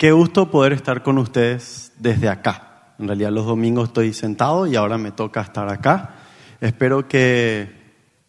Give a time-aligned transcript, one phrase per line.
[0.00, 2.94] Qué gusto poder estar con ustedes desde acá.
[2.98, 6.14] En realidad los domingos estoy sentado y ahora me toca estar acá.
[6.62, 7.70] Espero que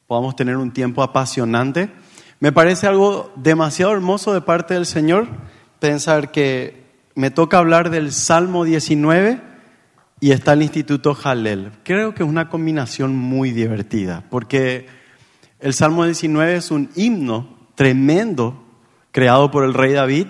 [0.06, 1.90] podamos tener un tiempo apasionante.
[2.42, 5.30] Me parece algo demasiado hermoso de parte del Señor
[5.80, 6.84] pensar que
[7.16, 9.40] me toca hablar del Salmo 19
[10.20, 11.72] y está el Instituto Jalel.
[11.84, 14.88] Creo que es una combinación muy divertida porque
[15.62, 18.62] el Salmo 19 es un himno tremendo
[19.14, 20.28] creado por el rey David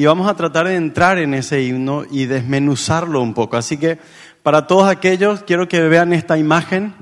[0.00, 3.58] y vamos a tratar de entrar en ese himno y desmenuzarlo un poco.
[3.58, 3.98] Así que
[4.42, 6.94] para todos aquellos, quiero que vean esta imagen.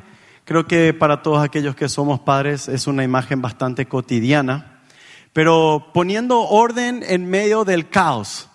[0.45, 4.80] Creo que para todos aquellos que somos padres es una imagen bastante cotidiana,
[5.33, 8.51] pero poniendo orden en medio del caos.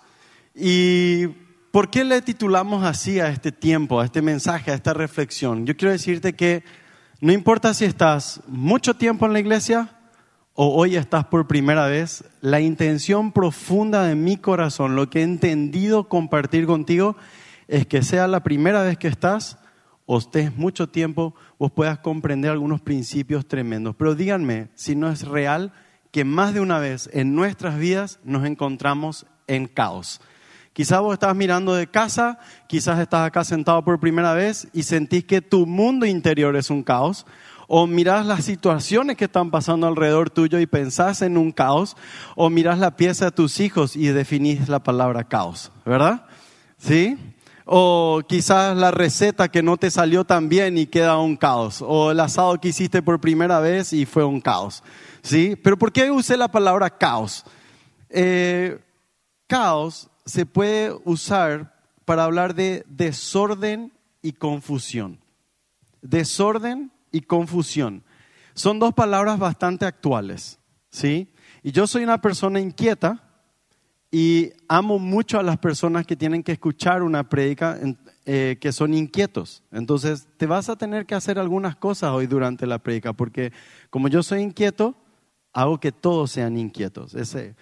[0.54, 1.28] ¿Y
[1.70, 5.64] por qué le titulamos así a este tiempo, a este mensaje, a esta reflexión?
[5.64, 6.64] Yo quiero decirte que
[7.18, 9.93] no importa si estás mucho tiempo en la iglesia
[10.54, 15.22] o hoy estás por primera vez, la intención profunda de mi corazón, lo que he
[15.24, 17.16] entendido compartir contigo,
[17.66, 19.58] es que sea la primera vez que estás
[20.06, 23.96] o estés mucho tiempo, vos puedas comprender algunos principios tremendos.
[23.96, 25.72] Pero díganme si no es real
[26.12, 30.20] que más de una vez en nuestras vidas nos encontramos en caos.
[30.72, 35.24] Quizás vos estás mirando de casa, quizás estás acá sentado por primera vez y sentís
[35.24, 37.26] que tu mundo interior es un caos,
[37.66, 41.96] o mirás las situaciones que están pasando alrededor tuyo y pensás en un caos,
[42.36, 46.26] o mirás la pieza de tus hijos y definís la palabra caos, ¿verdad?
[46.78, 47.16] ¿Sí?
[47.64, 52.10] O quizás la receta que no te salió tan bien y queda un caos, o
[52.10, 54.82] el asado que hiciste por primera vez y fue un caos,
[55.22, 55.56] ¿sí?
[55.62, 57.44] Pero ¿por qué usé la palabra caos?
[58.10, 58.78] Eh,
[59.46, 65.20] caos se puede usar para hablar de desorden y confusión.
[66.02, 68.02] Desorden y confusión.
[68.54, 70.58] Son dos palabras bastante actuales,
[70.90, 71.32] ¿sí?
[71.62, 73.22] Y yo soy una persona inquieta
[74.10, 77.78] y amo mucho a las personas que tienen que escuchar una prédica
[78.26, 79.62] eh, que son inquietos.
[79.70, 83.52] Entonces, te vas a tener que hacer algunas cosas hoy durante la prédica, porque
[83.90, 84.96] como yo soy inquieto,
[85.52, 87.14] hago que todos sean inquietos.
[87.14, 87.54] Ese,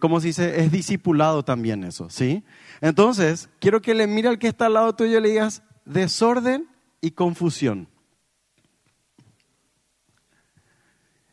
[0.00, 2.44] como se dice, es discipulado también eso, ¿sí?
[2.82, 6.68] Entonces, quiero que le mire al que está al lado tuyo y le digas desorden
[7.00, 7.88] y confusión.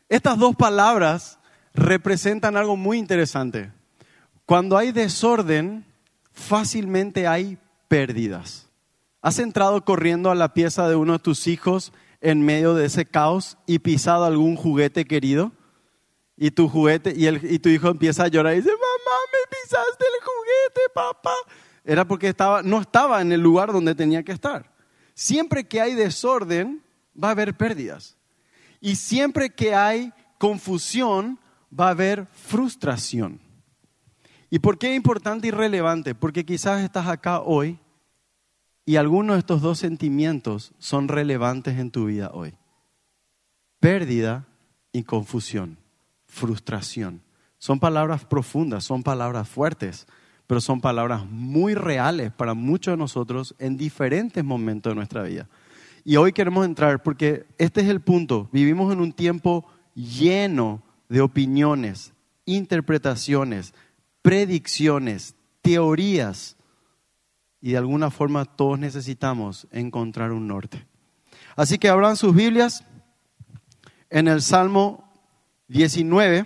[0.08, 1.38] Estas dos palabras
[1.72, 3.72] representan algo muy interesante.
[4.46, 5.84] Cuando hay desorden,
[6.32, 8.68] fácilmente hay pérdidas.
[9.22, 13.06] ¿Has entrado corriendo a la pieza de uno de tus hijos en medio de ese
[13.06, 15.52] caos y pisado algún juguete querido?
[16.36, 19.56] Y tu juguete y, el, y tu hijo empieza a llorar y dice, mamá, me
[19.56, 21.34] pisaste el juguete, papá.
[21.84, 24.70] Era porque estaba, no estaba en el lugar donde tenía que estar.
[25.14, 26.82] Siempre que hay desorden,
[27.22, 28.16] va a haber pérdidas.
[28.84, 31.40] Y siempre que hay confusión,
[31.72, 33.40] va a haber frustración.
[34.50, 36.14] ¿Y por qué es importante y relevante?
[36.14, 37.78] Porque quizás estás acá hoy
[38.84, 42.52] y algunos de estos dos sentimientos son relevantes en tu vida hoy.
[43.80, 44.48] Pérdida
[44.92, 45.78] y confusión,
[46.26, 47.22] frustración.
[47.56, 50.06] Son palabras profundas, son palabras fuertes,
[50.46, 55.48] pero son palabras muy reales para muchos de nosotros en diferentes momentos de nuestra vida.
[56.04, 58.48] Y hoy queremos entrar porque este es el punto.
[58.52, 62.12] Vivimos en un tiempo lleno de opiniones,
[62.44, 63.72] interpretaciones,
[64.20, 66.56] predicciones, teorías.
[67.62, 70.86] Y de alguna forma todos necesitamos encontrar un norte.
[71.56, 72.84] Así que abran sus Biblias
[74.10, 75.10] en el Salmo
[75.68, 76.44] 19.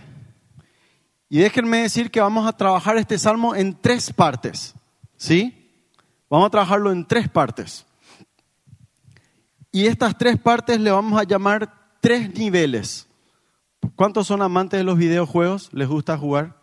[1.28, 4.74] Y déjenme decir que vamos a trabajar este salmo en tres partes.
[5.16, 5.54] ¿Sí?
[6.30, 7.87] Vamos a trabajarlo en tres partes.
[9.78, 13.08] Y estas tres partes le vamos a llamar tres niveles.
[13.94, 15.68] ¿Cuántos son amantes de los videojuegos?
[15.72, 16.56] ¿Les gusta jugar?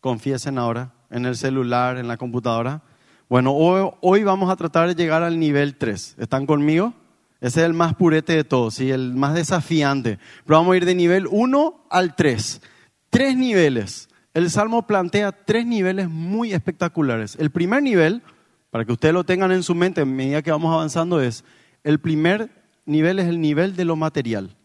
[0.00, 2.82] Confiesen ahora, en el celular, en la computadora.
[3.28, 6.16] Bueno, hoy, vamos a tratar de llegar al nivel 3.
[6.18, 6.94] ¿Están conmigo?
[7.40, 8.90] Ese es el más purete de todos, ¿sí?
[8.90, 10.18] el más desafiante.
[10.44, 12.60] Pero vamos a ir de nivel 1 al 3.
[13.08, 14.08] Tres niveles.
[14.34, 17.36] El Salmo plantea tres niveles muy espectaculares.
[17.38, 18.20] El primer nivel,
[18.70, 21.44] para que ustedes lo tengan en su mente a medida que vamos avanzando, es
[21.84, 22.50] el primer
[22.86, 24.56] nivel es el nivel de lo material.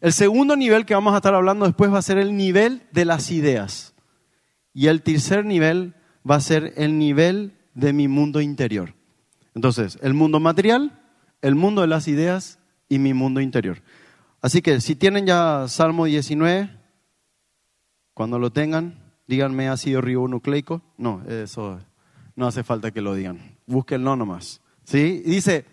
[0.00, 3.04] El segundo nivel que vamos a estar hablando después va a ser el nivel de
[3.04, 3.94] las ideas.
[4.74, 5.94] Y el tercer nivel
[6.28, 8.94] va a ser el nivel de mi mundo interior.
[9.54, 11.00] Entonces, el mundo material,
[11.40, 12.58] el mundo de las ideas
[12.88, 13.82] y mi mundo interior.
[14.42, 16.70] Así que si tienen ya Salmo 19,
[18.12, 20.82] cuando lo tengan, díganme, ¿ha sido ribonucleico?
[20.98, 21.80] No, eso
[22.34, 23.56] no hace falta que lo digan.
[23.66, 24.60] Búsquenlo nomás.
[24.84, 25.22] ¿Sí?
[25.24, 25.64] dice,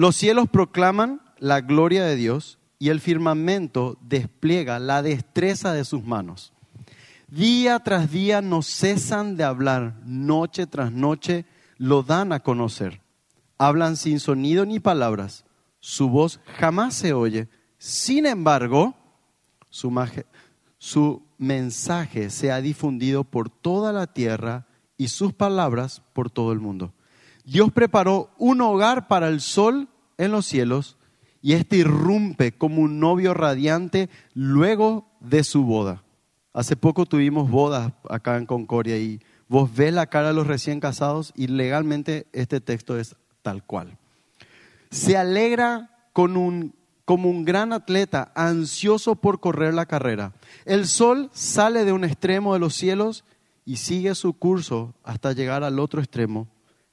[0.00, 6.04] los cielos proclaman la gloria de Dios y el firmamento despliega la destreza de sus
[6.04, 6.54] manos.
[7.28, 11.44] Día tras día no cesan de hablar, noche tras noche
[11.76, 13.02] lo dan a conocer.
[13.58, 15.44] Hablan sin sonido ni palabras,
[15.80, 17.50] su voz jamás se oye.
[17.76, 18.94] Sin embargo,
[19.68, 19.92] su,
[20.78, 26.58] su mensaje se ha difundido por toda la tierra y sus palabras por todo el
[26.58, 26.94] mundo.
[27.44, 29.88] Dios preparó un hogar para el sol
[30.18, 30.96] en los cielos
[31.42, 36.02] y éste irrumpe como un novio radiante luego de su boda.
[36.52, 40.80] Hace poco tuvimos bodas acá en Concordia y vos ves la cara de los recién
[40.80, 43.96] casados y legalmente este texto es tal cual.
[44.90, 50.32] Se alegra con un, como un gran atleta ansioso por correr la carrera.
[50.64, 53.24] El sol sale de un extremo de los cielos
[53.64, 56.48] y sigue su curso hasta llegar al otro extremo.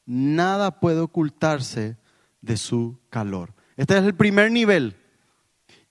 [0.07, 1.97] Nada puede ocultarse
[2.41, 3.53] de su calor.
[3.75, 4.95] Este es el primer nivel.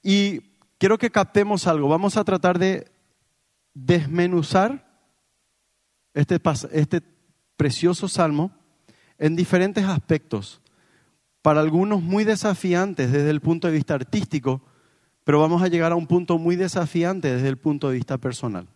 [0.03, 0.41] Y
[0.79, 1.89] quiero que captemos algo.
[1.89, 2.91] Vamos a tratar de
[3.75, 4.85] desmenuzar
[6.15, 6.41] este,
[6.73, 7.03] este
[7.57, 8.51] precioso salmo
[9.19, 10.61] en diferentes aspectos,
[11.43, 14.63] para algunos muy desafiantes desde el punto de vista artístico,
[15.23, 18.67] pero vamos a llegar a un punto muy desafiante desde el punto de vista personal.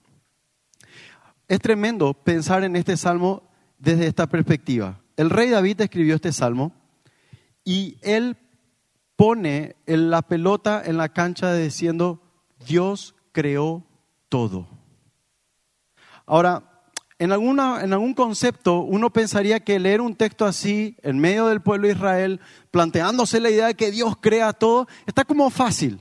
[1.48, 3.42] Es tremendo pensar en este salmo
[3.76, 4.99] desde esta perspectiva.
[5.20, 6.72] El rey David escribió este salmo
[7.62, 8.38] y él
[9.16, 12.22] pone la pelota en la cancha diciendo,
[12.66, 13.84] Dios creó
[14.30, 14.66] todo.
[16.24, 16.86] Ahora,
[17.18, 21.60] en, alguna, en algún concepto uno pensaría que leer un texto así en medio del
[21.60, 22.40] pueblo de Israel,
[22.70, 26.00] planteándose la idea de que Dios crea todo, está como fácil.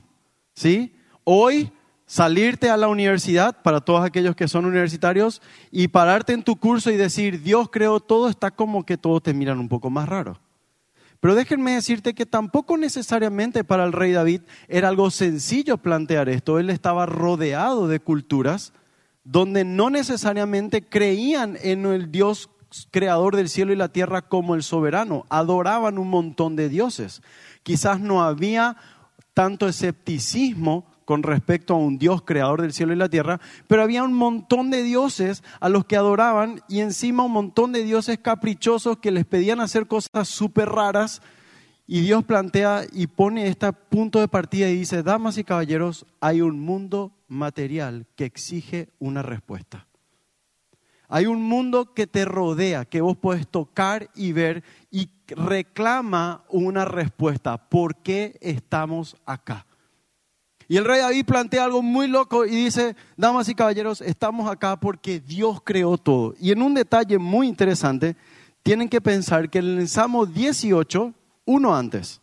[0.54, 0.96] ¿sí?
[1.24, 1.70] Hoy
[2.10, 5.40] salirte a la universidad, para todos aquellos que son universitarios,
[5.70, 9.32] y pararte en tu curso y decir, Dios creó todo, está como que todos te
[9.32, 10.40] miran un poco más raro.
[11.20, 16.58] Pero déjenme decirte que tampoco necesariamente para el rey David era algo sencillo plantear esto.
[16.58, 18.72] Él estaba rodeado de culturas
[19.22, 22.50] donde no necesariamente creían en el Dios
[22.90, 27.22] creador del cielo y la tierra como el soberano, adoraban un montón de dioses.
[27.62, 28.76] Quizás no había
[29.32, 34.04] tanto escepticismo con respecto a un Dios creador del cielo y la tierra, pero había
[34.04, 38.98] un montón de dioses a los que adoraban y encima un montón de dioses caprichosos
[38.98, 41.20] que les pedían hacer cosas súper raras
[41.84, 46.42] y Dios plantea y pone este punto de partida y dice, damas y caballeros, hay
[46.42, 49.88] un mundo material que exige una respuesta.
[51.08, 54.62] Hay un mundo que te rodea, que vos puedes tocar y ver
[54.92, 57.68] y reclama una respuesta.
[57.68, 59.66] ¿Por qué estamos acá?
[60.70, 64.78] Y el rey David plantea algo muy loco y dice, damas y caballeros, estamos acá
[64.78, 66.36] porque Dios creó todo.
[66.38, 68.14] Y en un detalle muy interesante,
[68.62, 71.12] tienen que pensar que en el Salmo 18
[71.46, 72.20] uno antes.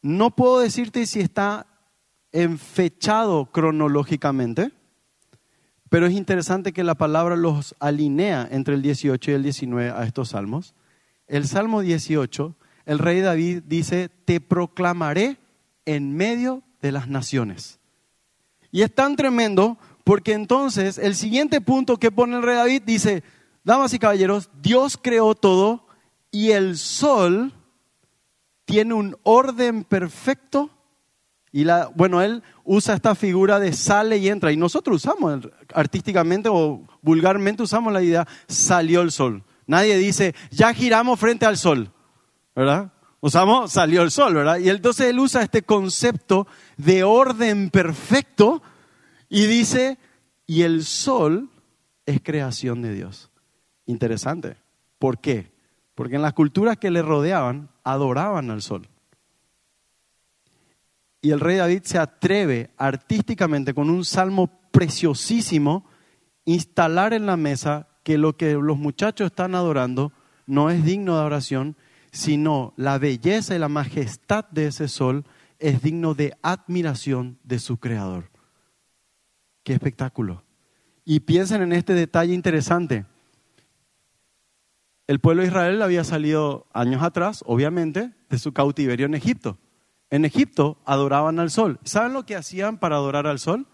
[0.00, 1.66] No puedo decirte si está
[2.30, 4.70] enfechado cronológicamente,
[5.88, 10.04] pero es interesante que la palabra los alinea entre el 18 y el 19 a
[10.04, 10.76] estos salmos.
[11.26, 12.54] El Salmo 18,
[12.86, 15.38] el rey David dice, te proclamaré
[15.86, 17.78] en medio de las naciones.
[18.70, 23.22] Y es tan tremendo porque entonces el siguiente punto que pone el rey David dice,
[23.64, 25.86] damas y caballeros, Dios creó todo
[26.30, 27.52] y el sol
[28.64, 30.70] tiene un orden perfecto.
[31.52, 34.52] Y la, bueno, él usa esta figura de sale y entra.
[34.52, 39.42] Y nosotros usamos artísticamente o vulgarmente usamos la idea salió el sol.
[39.66, 41.92] Nadie dice ya giramos frente al sol,
[42.54, 42.92] ¿verdad?
[43.20, 44.58] Usamos salió el sol, ¿verdad?
[44.58, 46.46] Y entonces él usa este concepto
[46.76, 48.62] de orden perfecto
[49.28, 49.98] y dice,
[50.46, 51.50] y el sol
[52.06, 53.30] es creación de Dios.
[53.86, 54.56] Interesante.
[54.98, 55.52] ¿Por qué?
[55.94, 58.88] Porque en las culturas que le rodeaban, adoraban al sol.
[61.22, 65.84] Y el rey David se atreve artísticamente con un salmo preciosísimo
[66.46, 70.12] instalar en la mesa que lo que los muchachos están adorando
[70.46, 71.76] no es digno de oración,
[72.12, 75.24] sino la belleza y la majestad de ese sol
[75.58, 78.30] es digno de admiración de su creador.
[79.62, 80.44] Qué espectáculo.
[81.04, 83.04] Y piensen en este detalle interesante.
[85.06, 89.58] El pueblo de Israel había salido años atrás, obviamente, de su cautiverio en Egipto.
[90.08, 91.78] En Egipto adoraban al sol.
[91.84, 93.66] ¿Saben lo que hacían para adorar al sol?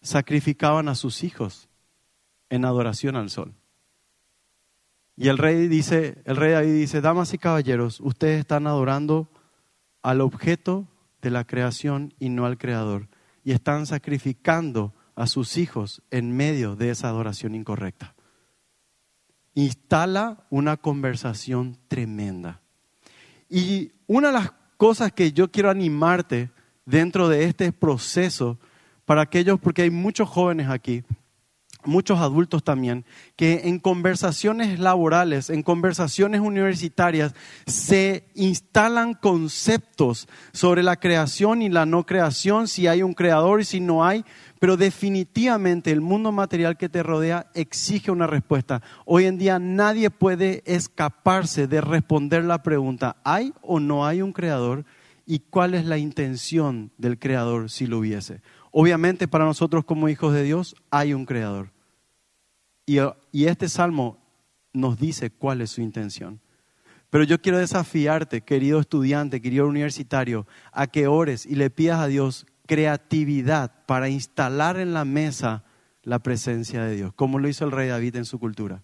[0.00, 1.68] Sacrificaban a sus hijos
[2.50, 3.54] en adoración al sol.
[5.16, 9.28] Y el rey dice, el rey David dice, damas y caballeros, ustedes están adorando
[10.02, 10.86] al objeto
[11.22, 13.08] de la creación y no al creador.
[13.42, 18.16] Y están sacrificando a sus hijos en medio de esa adoración incorrecta
[19.56, 22.60] instala una conversación tremenda.
[23.48, 26.50] Y una de las cosas que yo quiero animarte
[26.84, 28.58] dentro de este proceso
[29.06, 31.02] para aquellos, porque hay muchos jóvenes aquí,
[31.86, 33.04] muchos adultos también,
[33.36, 37.34] que en conversaciones laborales, en conversaciones universitarias,
[37.66, 43.64] se instalan conceptos sobre la creación y la no creación, si hay un creador y
[43.64, 44.24] si no hay,
[44.58, 48.82] pero definitivamente el mundo material que te rodea exige una respuesta.
[49.04, 54.32] Hoy en día nadie puede escaparse de responder la pregunta, ¿hay o no hay un
[54.32, 54.84] creador?
[55.26, 58.40] ¿Y cuál es la intención del creador si lo hubiese?
[58.70, 61.75] Obviamente para nosotros como hijos de Dios hay un creador.
[62.86, 64.18] Y, este salmo
[64.72, 66.40] nos dice cuál es su intención.
[67.10, 72.06] Pero yo quiero desafiarte, querido estudiante, querido universitario, a que ores y le pidas a
[72.06, 75.64] Dios creatividad para instalar en la mesa
[76.02, 78.82] la presencia de Dios, como lo hizo el rey David en su cultura.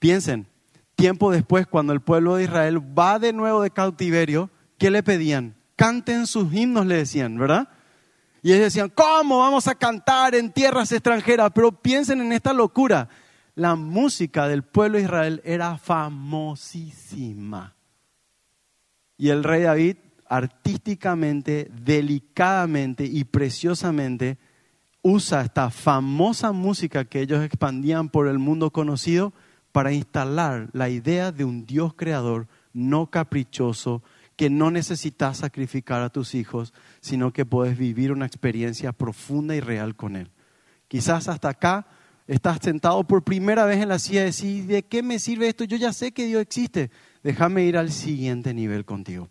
[0.00, 0.46] Piensen,
[0.94, 5.56] tiempo después, cuando el pueblo de Israel va de nuevo de cautiverio, ¿qué le pedían?
[5.76, 7.68] Canten sus himnos, le decían, ¿verdad?
[8.44, 11.50] Y ellos decían, ¿cómo vamos a cantar en tierras extranjeras?
[11.54, 13.08] Pero piensen en esta locura.
[13.54, 17.74] La música del pueblo de Israel era famosísima.
[19.16, 19.96] Y el rey David
[20.28, 24.36] artísticamente, delicadamente y preciosamente
[25.00, 29.32] usa esta famosa música que ellos expandían por el mundo conocido
[29.72, 34.02] para instalar la idea de un Dios creador no caprichoso,
[34.36, 36.74] que no necesitas sacrificar a tus hijos,
[37.04, 40.30] sino que puedes vivir una experiencia profunda y real con Él.
[40.88, 41.86] Quizás hasta acá
[42.26, 45.64] estás sentado por primera vez en la silla y decís, ¿de qué me sirve esto?
[45.64, 46.90] Yo ya sé que Dios existe.
[47.22, 49.28] Déjame ir al siguiente nivel contigo.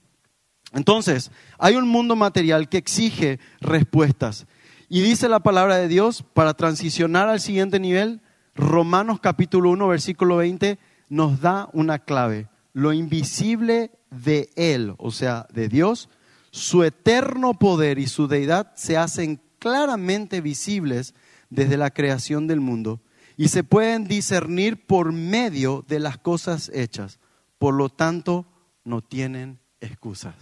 [0.72, 4.46] Entonces, hay un mundo material que exige respuestas.
[4.88, 8.22] Y dice la palabra de Dios, para transicionar al siguiente nivel,
[8.53, 10.77] Romanos capítulo 1, versículo 20,
[11.10, 12.50] nos da una clave.
[12.72, 16.08] Lo invisible de Él, o sea, de Dios,
[16.53, 21.15] su eterno poder y su deidad se hacen claramente visibles
[21.50, 23.01] desde la creación del mundo
[23.38, 27.19] y se pueden discernir por medio de las cosas hechas.
[27.57, 28.45] Por lo tanto,
[28.83, 30.36] no tienen excusas.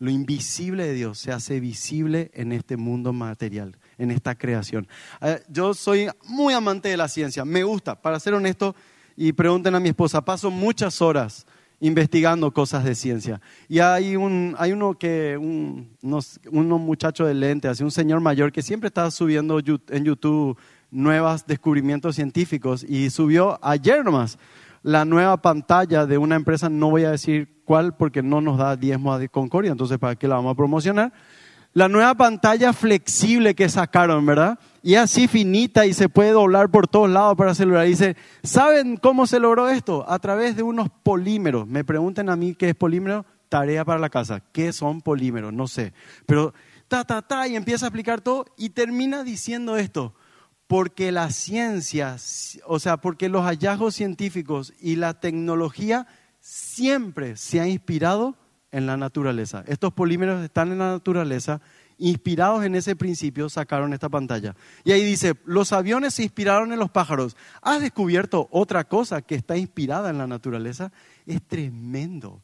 [0.00, 4.88] Lo invisible de Dios se hace visible en este mundo material, en esta creación.
[5.20, 8.74] Eh, yo soy muy amante de la ciencia, me gusta, para ser honesto,
[9.16, 11.46] y pregunten a mi esposa, paso muchas horas
[11.80, 13.40] investigando cosas de ciencia.
[13.68, 16.40] Y hay, un, hay uno que, un, unos,
[17.18, 20.56] de lente, así un señor mayor que siempre está subiendo en YouTube
[20.90, 24.38] nuevos descubrimientos científicos y subió ayer nomás
[24.84, 28.76] la nueva pantalla de una empresa, no voy a decir cuál porque no nos da
[28.76, 31.12] diezmo a Concordia, entonces ¿para qué la vamos a promocionar?
[31.72, 34.58] La nueva pantalla flexible que sacaron, ¿verdad?
[34.86, 37.86] Y así finita y se puede doblar por todos lados para celular.
[37.86, 40.04] dice, ¿saben cómo se logró esto?
[40.06, 41.66] A través de unos polímeros.
[41.66, 44.42] Me preguntan a mí qué es polímero, tarea para la casa.
[44.52, 45.54] ¿Qué son polímeros?
[45.54, 45.94] No sé.
[46.26, 46.52] Pero
[46.86, 50.12] ta, ta, ta, y empieza a explicar todo y termina diciendo esto.
[50.66, 52.16] Porque la ciencia,
[52.66, 56.06] o sea, porque los hallazgos científicos y la tecnología
[56.40, 58.36] siempre se ha inspirado
[58.70, 59.64] en la naturaleza.
[59.66, 61.62] Estos polímeros están en la naturaleza,
[62.08, 64.54] inspirados en ese principio, sacaron esta pantalla.
[64.84, 67.36] Y ahí dice, los aviones se inspiraron en los pájaros.
[67.62, 70.92] ¿Has descubierto otra cosa que está inspirada en la naturaleza?
[71.26, 72.42] Es tremendo.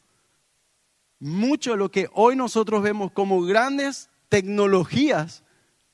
[1.18, 5.44] Mucho de lo que hoy nosotros vemos como grandes tecnologías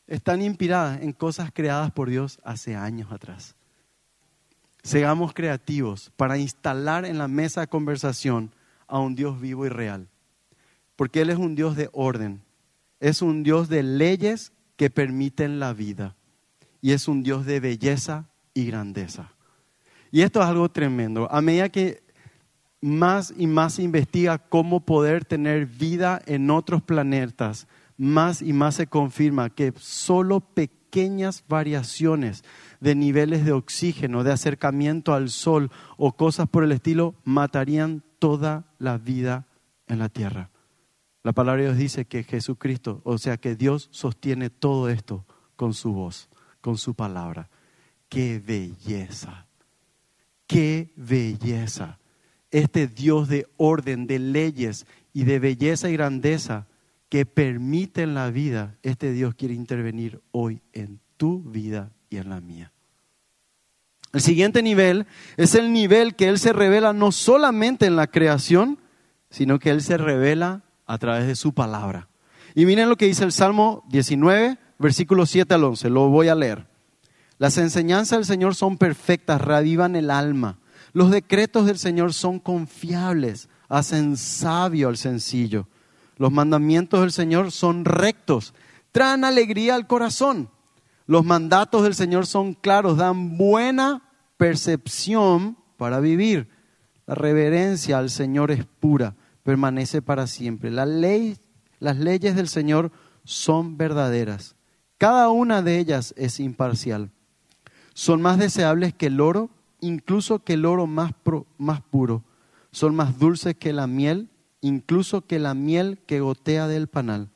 [0.06, 3.56] están inspiradas en cosas creadas por Dios hace años atrás.
[4.82, 8.52] Seamos creativos para instalar en la mesa de conversación
[8.86, 10.08] a un Dios vivo y real
[10.96, 12.42] porque Él es un Dios de orden,
[13.00, 16.16] es un Dios de leyes que permiten la vida
[16.80, 19.32] y es un Dios de belleza y grandeza.
[20.10, 21.30] Y esto es algo tremendo.
[21.30, 22.02] A medida que
[22.80, 28.76] más y más se investiga cómo poder tener vida en otros planetas, más y más
[28.76, 32.44] se confirma que solo pequeñas variaciones
[32.80, 38.66] de niveles de oxígeno, de acercamiento al sol o cosas por el estilo matarían toda
[38.78, 39.46] la vida
[39.88, 40.50] en la Tierra.
[41.26, 45.74] La palabra de Dios dice que Jesucristo, o sea que Dios sostiene todo esto con
[45.74, 46.28] su voz,
[46.60, 47.50] con su palabra.
[48.08, 49.48] ¡Qué belleza!
[50.46, 51.98] ¡Qué belleza!
[52.52, 56.68] Este Dios de orden, de leyes y de belleza y grandeza
[57.08, 62.28] que permite en la vida, este Dios quiere intervenir hoy en tu vida y en
[62.28, 62.70] la mía.
[64.12, 68.78] El siguiente nivel es el nivel que Él se revela no solamente en la creación,
[69.28, 72.08] sino que Él se revela a través de su palabra.
[72.54, 75.90] Y miren lo que dice el Salmo 19, versículo 7 al 11.
[75.90, 76.66] Lo voy a leer.
[77.38, 80.58] Las enseñanzas del Señor son perfectas, reavivan el alma.
[80.92, 85.68] Los decretos del Señor son confiables, hacen sabio al sencillo.
[86.16, 88.54] Los mandamientos del Señor son rectos,
[88.92, 90.48] traen alegría al corazón.
[91.06, 94.02] Los mandatos del Señor son claros, dan buena
[94.38, 96.48] percepción para vivir.
[97.06, 99.14] La reverencia al Señor es pura,
[99.46, 100.72] permanece para siempre.
[100.72, 101.38] La ley,
[101.78, 102.90] las leyes del Señor
[103.22, 104.56] son verdaderas.
[104.98, 107.12] Cada una de ellas es imparcial.
[107.94, 109.48] Son más deseables que el oro,
[109.80, 111.12] incluso que el oro más,
[111.58, 112.24] más puro.
[112.72, 114.30] Son más dulces que la miel,
[114.62, 117.30] incluso que la miel que gotea del panal.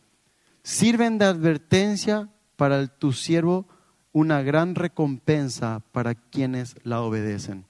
[0.64, 3.68] Sirven de advertencia para tu siervo,
[4.10, 7.69] una gran recompensa para quienes la obedecen.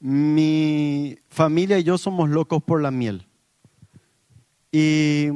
[0.00, 3.26] Mi familia y yo somos locos por la miel.
[4.72, 5.28] Y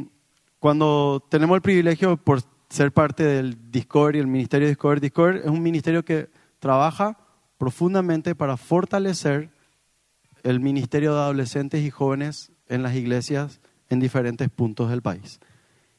[0.59, 5.47] cuando tenemos el privilegio por ser parte del Discord y el ministerio Discord, Discord es
[5.47, 7.19] un ministerio que trabaja
[7.59, 9.51] profundamente para fortalecer
[10.43, 15.41] el ministerio de adolescentes y jóvenes en las iglesias en diferentes puntos del país.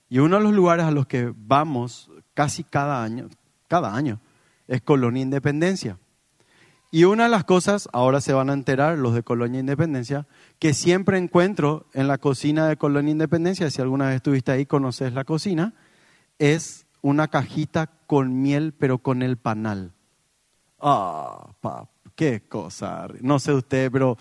[0.10, 3.30] Y uno de los lugares a los que vamos casi cada año,
[3.68, 4.20] cada año,
[4.68, 5.98] es Colonia Independencia.
[6.96, 10.28] Y una de las cosas, ahora se van a enterar los de Colonia Independencia,
[10.60, 15.12] que siempre encuentro en la cocina de Colonia Independencia, si alguna vez estuviste ahí, conoces
[15.12, 15.74] la cocina,
[16.40, 19.92] es una cajita con miel, pero con el panal.
[20.80, 21.50] Ah,
[22.16, 23.10] qué cosa.
[23.20, 24.18] No sé usted, pero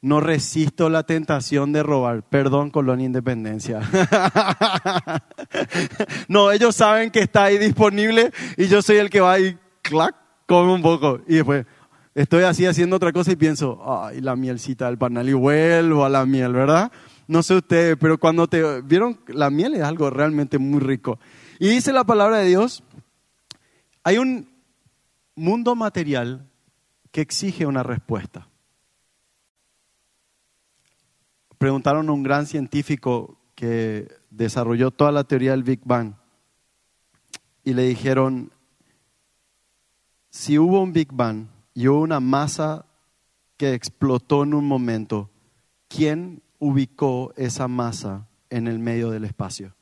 [0.00, 2.22] no resisto la tentación de robar.
[2.22, 3.82] Perdón, Colonia Independencia.
[6.28, 10.16] no, ellos saben que está ahí disponible y yo soy el que va y clac,
[10.46, 11.20] come un poco.
[11.28, 11.66] Y después
[12.14, 16.08] estoy así haciendo otra cosa y pienso, ay, la mielcita del panal y vuelvo a
[16.08, 16.90] la miel, ¿verdad?
[17.26, 21.18] No sé ustedes, pero cuando te vieron, la miel es algo realmente muy rico.
[21.58, 22.82] Y dice la palabra de Dios,
[24.02, 24.48] hay un
[25.34, 26.48] mundo material
[27.10, 28.48] que exige una respuesta.
[31.64, 36.12] preguntaron a un gran científico que desarrolló toda la teoría del Big Bang
[37.64, 38.52] y le dijeron,
[40.28, 42.86] si hubo un Big Bang y una masa
[43.56, 45.30] que explotó en un momento,
[45.88, 49.74] ¿quién ubicó esa masa en el medio del espacio?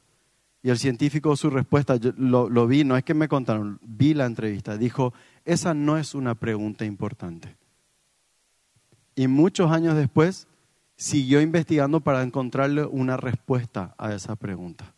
[0.62, 4.26] Y el científico, su respuesta, lo, lo vi, no es que me contaron, vi la
[4.26, 5.12] entrevista, dijo,
[5.44, 7.56] esa no es una pregunta importante.
[9.14, 10.46] Y muchos años después
[10.96, 14.94] siguió investigando para encontrarle una respuesta a esa pregunta,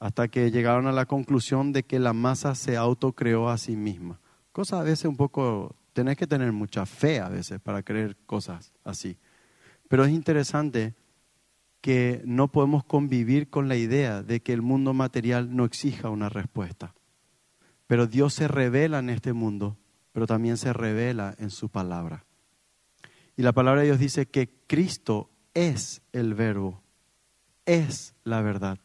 [0.00, 4.20] hasta que llegaron a la conclusión de que la masa se autocreó a sí misma.
[4.50, 8.74] Cosa a veces un poco, tenés que tener mucha fe a veces para creer cosas
[8.84, 9.16] así.
[9.88, 10.94] Pero es interesante
[11.80, 16.28] que no podemos convivir con la idea de que el mundo material no exija una
[16.28, 16.94] respuesta.
[17.86, 19.78] Pero Dios se revela en este mundo,
[20.12, 22.24] pero también se revela en su palabra.
[23.36, 26.82] Y la palabra de Dios dice que Cristo es el verbo,
[27.66, 28.78] es la verdad.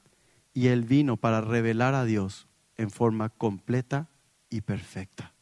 [0.53, 4.09] Y Él vino para revelar a Dios en forma completa
[4.49, 5.33] y perfecta.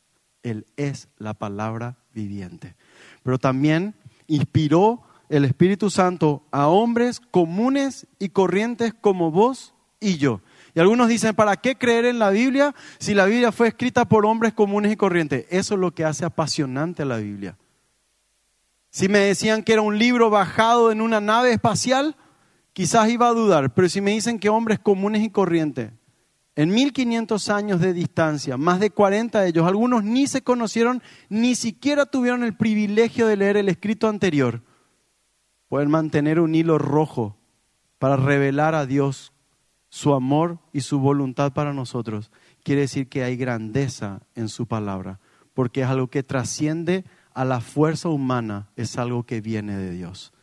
[0.49, 2.75] Él es la palabra viviente.
[3.23, 3.95] Pero también
[4.27, 10.41] inspiró el Espíritu Santo a hombres comunes y corrientes como vos y yo.
[10.73, 14.25] Y algunos dicen, ¿para qué creer en la Biblia si la Biblia fue escrita por
[14.25, 15.45] hombres comunes y corrientes?
[15.49, 17.57] Eso es lo que hace apasionante a la Biblia.
[18.89, 22.15] Si me decían que era un libro bajado en una nave espacial,
[22.73, 25.91] quizás iba a dudar, pero si me dicen que hombres comunes y corrientes,
[26.57, 31.53] en 1500 años de distancia, más de 40 de ellos, algunos ni se conocieron, ni
[31.53, 34.63] siquiera tuvieron el privilegio de leer el escrito anterior,
[35.69, 37.37] pueden mantener un hilo rojo
[37.99, 39.33] para revelar a Dios
[39.89, 42.31] su amor y su voluntad para nosotros.
[42.63, 45.19] Quiere decir que hay grandeza en su palabra,
[45.53, 50.33] porque es algo que trasciende a la fuerza humana es algo que viene de Dios.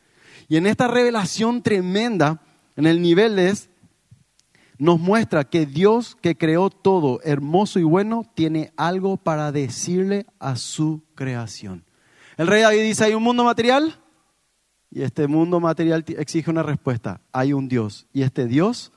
[0.46, 2.40] Y en esta revelación tremenda,
[2.77, 3.68] en el nivel es,
[4.79, 10.57] nos muestra que Dios que creó todo hermoso y bueno, tiene algo para decirle a
[10.57, 11.85] su creación.
[12.37, 14.01] El rey David dice, ¿hay un mundo material?
[14.91, 17.21] Y este mundo material exige una respuesta.
[17.33, 18.07] Hay un Dios.
[18.13, 18.93] Y este Dios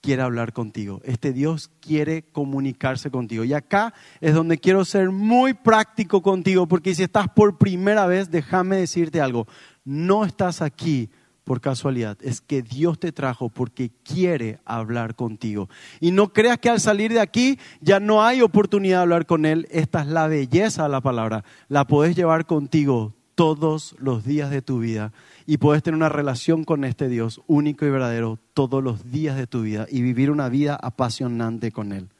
[0.00, 3.44] quiere hablar contigo, este Dios quiere comunicarse contigo.
[3.44, 8.30] Y acá es donde quiero ser muy práctico contigo, porque si estás por primera vez,
[8.30, 9.46] déjame decirte algo,
[9.84, 11.10] no estás aquí
[11.48, 15.70] por casualidad, es que Dios te trajo porque quiere hablar contigo.
[15.98, 19.46] Y no creas que al salir de aquí ya no hay oportunidad de hablar con
[19.46, 24.50] Él, esta es la belleza de la palabra, la podés llevar contigo todos los días
[24.50, 25.14] de tu vida
[25.46, 29.46] y puedes tener una relación con este Dios único y verdadero todos los días de
[29.46, 32.10] tu vida y vivir una vida apasionante con Él.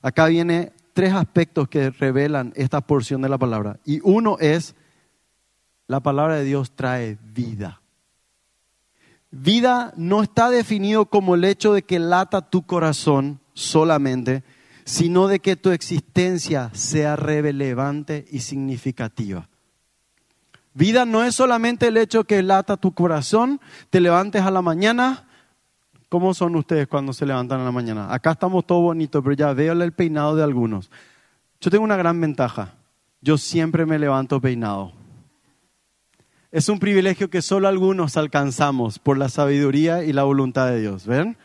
[0.00, 3.80] Acá viene tres aspectos que revelan esta porción de la palabra.
[3.84, 4.76] Y uno es,
[5.88, 7.82] la palabra de Dios trae vida.
[9.30, 14.44] Vida no está definido como el hecho de que lata tu corazón solamente,
[14.84, 19.48] sino de que tu existencia sea relevante y significativa.
[20.74, 23.60] Vida no es solamente el hecho que lata tu corazón,
[23.90, 25.26] te levantes a la mañana.
[26.08, 28.12] ¿Cómo son ustedes cuando se levantan a la mañana?
[28.12, 30.90] Acá estamos todos bonitos, pero ya veo el peinado de algunos.
[31.60, 32.74] Yo tengo una gran ventaja.
[33.22, 34.92] Yo siempre me levanto peinado.
[36.52, 41.06] Es un privilegio que solo algunos alcanzamos por la sabiduría y la voluntad de Dios.
[41.06, 41.36] ¿Ven?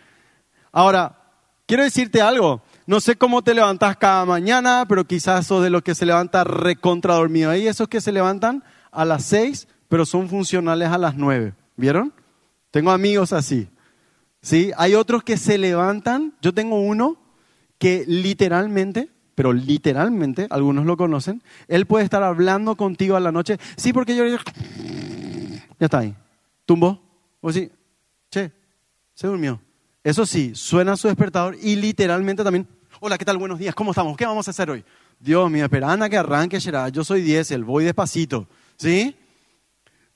[0.72, 1.18] Ahora,
[1.66, 2.62] quiero decirte algo.
[2.86, 6.44] No sé cómo te levantas cada mañana, pero quizás sos de los que se levanta
[6.44, 7.50] recontra dormido.
[7.50, 11.54] Hay esos que se levantan a las seis, pero son funcionales a las nueve.
[11.76, 12.14] ¿Vieron?
[12.70, 13.70] Tengo amigos así.
[14.42, 14.72] ¿Sí?
[14.78, 16.34] Hay otros que se levantan.
[16.42, 17.18] Yo tengo uno
[17.78, 23.58] que literalmente pero literalmente, algunos lo conocen, él puede estar hablando contigo a la noche.
[23.76, 24.24] Sí, porque yo...
[25.82, 26.16] Ya está ahí.
[26.64, 27.02] Tumbó.
[27.42, 27.72] O sí.
[28.30, 28.52] Che,
[29.16, 29.60] se durmió.
[30.04, 32.68] Eso sí, suena su despertador y literalmente también,
[33.00, 33.40] hola, ¿qué tal?
[33.40, 34.16] Buenos días, ¿cómo estamos?
[34.16, 34.86] ¿Qué vamos a hacer hoy?
[35.20, 36.60] Dios mío, espera, que arranque,
[36.94, 38.48] yo soy diésel, voy despacito.
[38.78, 39.16] ¿Sí?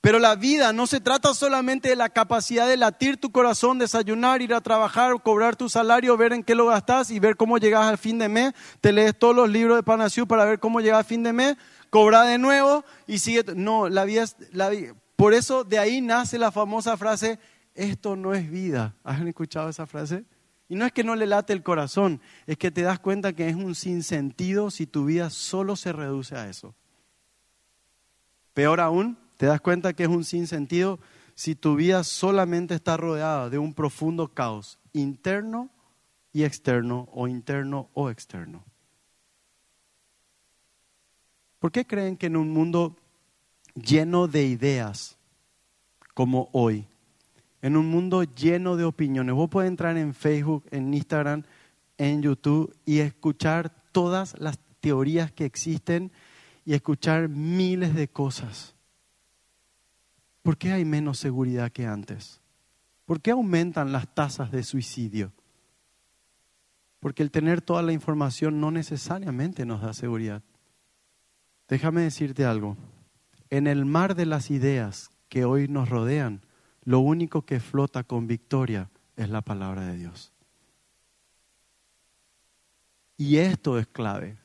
[0.01, 4.43] Pero la vida no se trata solamente de la capacidad de latir tu corazón, desayunar,
[4.43, 7.87] ir a trabajar, cobrar tu salario, ver en qué lo gastas y ver cómo llegas
[7.87, 8.53] al fin de mes.
[8.81, 11.57] Te lees todos los libros de Panasiu para ver cómo llegas al fin de mes,
[11.89, 13.43] cobra de nuevo y sigue.
[13.55, 14.35] No, la vida es.
[14.51, 14.69] La
[15.15, 17.39] Por eso de ahí nace la famosa frase:
[17.73, 18.95] Esto no es vida.
[19.03, 20.25] ¿Han escuchado esa frase?
[20.67, 23.47] Y no es que no le late el corazón, es que te das cuenta que
[23.47, 26.73] es un sinsentido si tu vida solo se reduce a eso.
[28.53, 30.99] Peor aún, ¿Te das cuenta que es un sinsentido
[31.33, 35.69] si tu vida solamente está rodeada de un profundo caos interno
[36.31, 38.63] y externo o interno o externo?
[41.59, 42.95] ¿Por qué creen que en un mundo
[43.75, 45.17] lleno de ideas
[46.13, 46.87] como hoy,
[47.61, 51.43] en un mundo lleno de opiniones, vos puedes entrar en Facebook, en Instagram,
[51.97, 56.11] en YouTube y escuchar todas las teorías que existen
[56.65, 58.75] y escuchar miles de cosas?
[60.41, 62.41] ¿Por qué hay menos seguridad que antes?
[63.05, 65.31] ¿Por qué aumentan las tasas de suicidio?
[66.99, 70.41] Porque el tener toda la información no necesariamente nos da seguridad.
[71.67, 72.77] Déjame decirte algo.
[73.49, 76.41] En el mar de las ideas que hoy nos rodean,
[76.83, 80.31] lo único que flota con victoria es la palabra de Dios.
[83.17, 84.37] Y esto es clave.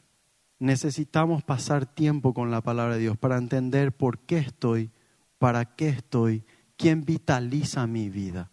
[0.58, 4.90] Necesitamos pasar tiempo con la palabra de Dios para entender por qué estoy
[5.40, 6.44] ¿Para qué estoy?
[6.76, 8.50] ¿Quién vitaliza mi vida?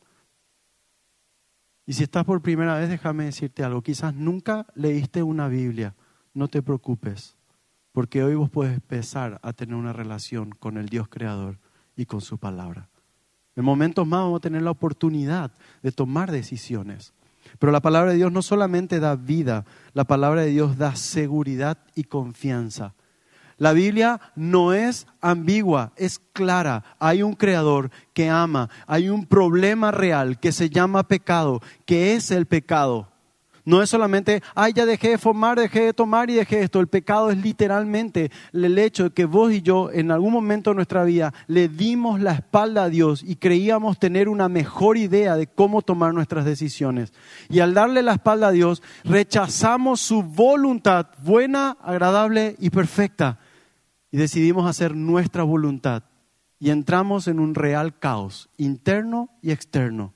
[1.86, 3.82] Y si estás por primera vez, déjame decirte algo.
[3.82, 5.96] Quizás nunca leíste una Biblia.
[6.34, 7.37] No te preocupes,
[7.98, 11.58] porque hoy vos puedes empezar a tener una relación con el Dios creador
[11.96, 12.90] y con su palabra.
[13.56, 17.16] En momentos más vamos a tener la oportunidad de tomar decisiones.
[17.58, 21.80] Pero la palabra de Dios no solamente da vida, la palabra de Dios da seguridad
[21.96, 22.94] y confianza.
[23.58, 26.84] La Biblia no es ambigua, es clara.
[27.00, 32.30] Hay un creador que ama, hay un problema real que se llama pecado, que es
[32.30, 33.12] el pecado.
[33.68, 36.80] No es solamente, ay, ya dejé de fumar, dejé de tomar y dejé esto.
[36.80, 40.78] El pecado es literalmente el hecho de que vos y yo en algún momento de
[40.78, 45.48] nuestra vida le dimos la espalda a Dios y creíamos tener una mejor idea de
[45.48, 47.12] cómo tomar nuestras decisiones.
[47.50, 53.38] Y al darle la espalda a Dios, rechazamos su voluntad buena, agradable y perfecta
[54.12, 56.04] y decidimos hacer nuestra voluntad
[56.58, 60.14] y entramos en un real caos interno y externo.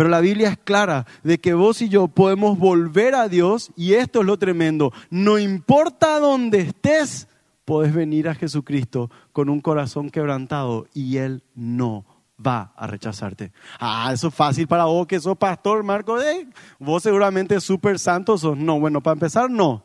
[0.00, 3.92] Pero la Biblia es clara de que vos y yo podemos volver a Dios y
[3.92, 4.94] esto es lo tremendo.
[5.10, 7.28] No importa dónde estés,
[7.66, 12.06] puedes venir a Jesucristo con un corazón quebrantado y Él no
[12.38, 13.52] va a rechazarte.
[13.78, 16.18] Ah, eso es fácil para vos que sos pastor, Marco.
[16.18, 18.56] Eh, vos seguramente súper santo sos.
[18.56, 19.84] No, bueno, para empezar, no.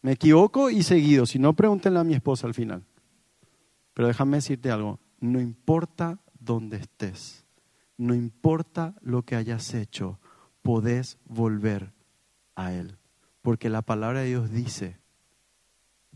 [0.00, 2.82] Me equivoco y seguido, si no pregúntenle a mi esposa al final.
[3.92, 7.39] Pero déjame decirte algo, no importa dónde estés,
[8.00, 10.18] no importa lo que hayas hecho,
[10.62, 11.92] podés volver
[12.54, 12.96] a Él.
[13.42, 14.96] Porque la palabra de Dios dice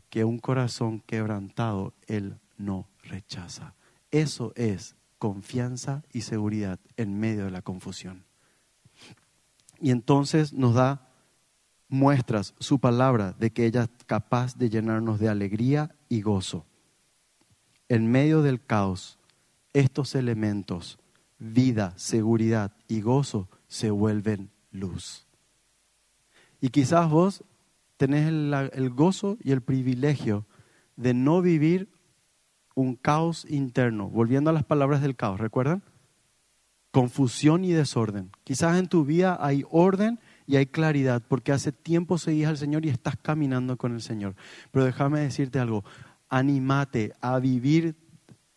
[0.08, 3.74] que un corazón quebrantado Él no rechaza.
[4.10, 8.24] Eso es confianza y seguridad en medio de la confusión.
[9.78, 11.06] Y entonces nos da
[11.88, 16.64] muestras su palabra de que ella es capaz de llenarnos de alegría y gozo.
[17.90, 19.18] En medio del caos,
[19.74, 20.98] estos elementos,
[21.38, 25.26] vida, seguridad y gozo, se vuelven luz.
[26.60, 27.44] Y quizás vos
[27.96, 30.46] tenés el, gozo y el privilegio
[30.96, 31.88] de no vivir
[32.74, 34.08] un caos interno.
[34.08, 35.82] Volviendo a las palabras del caos, ¿recuerdan?
[36.90, 38.30] Confusión y desorden.
[38.44, 42.84] Quizás en tu vida hay orden y hay claridad porque hace tiempo seguís al Señor
[42.86, 44.34] y estás caminando con el Señor.
[44.70, 45.84] Pero déjame decirte algo,
[46.28, 47.96] animate a vivir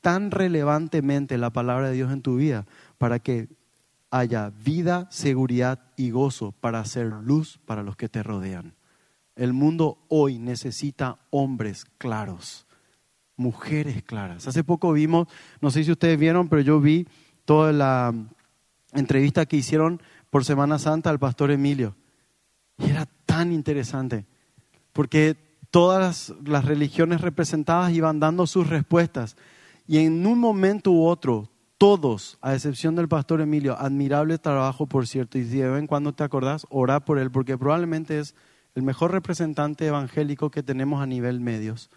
[0.02, 2.66] tan relevantemente la palabra de Dios en tu vida
[2.98, 3.50] para que
[4.10, 8.74] haya vida, seguridad y gozo para hacer luz para los que te rodean.
[9.36, 12.66] El mundo hoy necesita hombres claros,
[13.36, 14.48] mujeres claras.
[14.48, 15.28] Hace poco vimos,
[15.62, 17.08] no sé si ustedes vieron, pero yo vi
[17.46, 18.14] toda la
[18.94, 21.96] entrevista que hicieron por Semana Santa al pastor Emilio.
[22.78, 24.26] Y era tan interesante,
[24.94, 25.36] porque
[25.70, 29.36] todas las religiones representadas iban dando sus respuestas.
[29.88, 35.08] Y en un momento u otro, todos, a excepción del pastor Emilio, admirable trabajo, por
[35.08, 38.36] cierto, y si de vez en cuando te acordás, orá por él, porque probablemente es
[38.76, 41.90] el mejor representante evangélico que tenemos a nivel medios.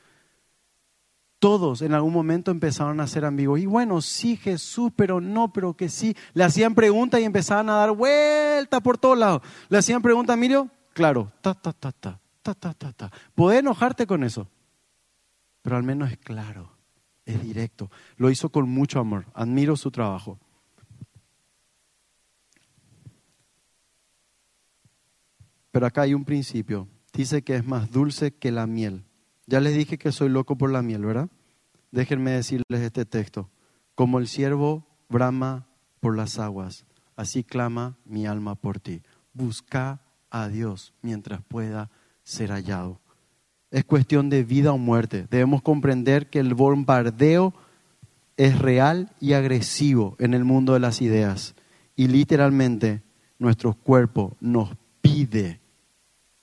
[1.41, 3.61] Todos en algún momento empezaron a ser ambiguos.
[3.61, 6.15] Y bueno, sí, Jesús, pero no, pero que sí.
[6.35, 9.41] Le hacían preguntas y empezaban a dar vueltas por todos lados.
[9.71, 13.11] Le hacían preguntas, Emilio, claro, ta, ta, ta, ta, ta, ta, ta, ta.
[13.35, 14.47] Podés enojarte con eso,
[15.63, 16.80] pero al menos es claro
[17.25, 17.91] es directo.
[18.17, 19.27] Lo hizo con mucho amor.
[19.35, 20.39] Admiro su trabajo.
[25.71, 26.89] Pero acá hay un principio.
[27.13, 29.05] Dice que es más dulce que la miel.
[29.47, 31.29] Ya les dije que soy loco por la miel, ¿verdad?
[31.91, 33.51] Déjenme decirles este texto.
[33.95, 35.67] Como el siervo brama
[36.01, 39.03] por las aguas, así clama mi alma por ti.
[39.33, 41.91] Busca a Dios mientras pueda
[42.23, 43.01] ser hallado
[43.71, 45.27] es cuestión de vida o muerte.
[45.31, 47.55] Debemos comprender que el bombardeo
[48.37, 51.55] es real y agresivo en el mundo de las ideas.
[51.95, 53.03] Y literalmente
[53.39, 55.61] nuestro cuerpo nos pide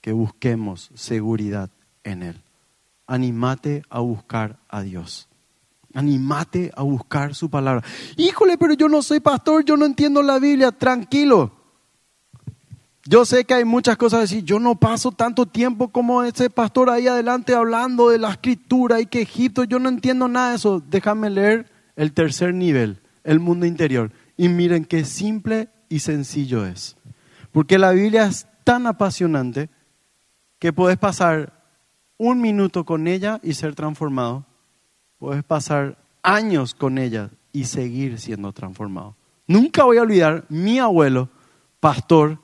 [0.01, 1.69] que busquemos seguridad
[2.03, 2.43] en Él.
[3.07, 5.27] Animate a buscar a Dios.
[5.93, 7.83] Animate a buscar su palabra.
[8.15, 10.71] Híjole, pero yo no soy pastor, yo no entiendo la Biblia.
[10.71, 11.56] Tranquilo.
[13.09, 14.43] Yo sé que hay muchas cosas decir.
[14.43, 19.05] Yo no paso tanto tiempo como ese pastor ahí adelante hablando de la escritura y
[19.05, 20.83] que Egipto, yo no entiendo nada de eso.
[20.85, 24.11] Déjame leer el tercer nivel, el mundo interior.
[24.35, 26.97] Y miren qué simple y sencillo es.
[27.53, 29.69] Porque la Biblia es tan apasionante
[30.59, 31.53] que puedes pasar
[32.17, 34.45] un minuto con ella y ser transformado.
[35.17, 39.15] Puedes pasar años con ella y seguir siendo transformado.
[39.47, 41.29] Nunca voy a olvidar mi abuelo,
[41.79, 42.39] pastor,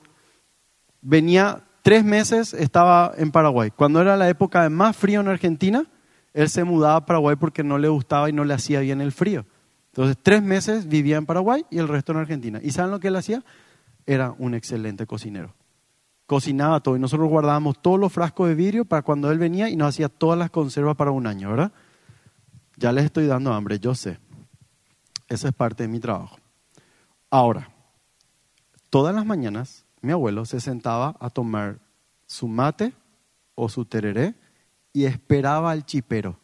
[1.04, 3.70] venía tres meses, estaba en Paraguay.
[3.70, 5.84] Cuando era la época de más frío en Argentina,
[6.32, 9.12] él se mudaba a Paraguay porque no le gustaba y no le hacía bien el
[9.12, 9.46] frío.
[9.92, 12.58] Entonces, tres meses vivía en Paraguay y el resto en Argentina.
[12.60, 13.44] ¿Y saben lo que él hacía?
[14.06, 15.54] Era un excelente cocinero.
[16.26, 19.76] Cocinaba todo y nosotros guardábamos todos los frascos de vidrio para cuando él venía y
[19.76, 21.70] nos hacía todas las conservas para un año, ¿verdad?
[22.76, 24.18] Ya les estoy dando hambre, yo sé.
[25.28, 26.38] Esa es parte de mi trabajo.
[27.30, 27.68] Ahora,
[28.90, 31.78] todas las mañanas mi abuelo se sentaba a tomar
[32.26, 32.92] su mate
[33.54, 34.34] o su tereré
[34.92, 36.38] y esperaba al chipero.